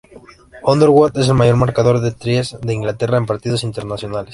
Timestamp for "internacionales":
3.63-4.29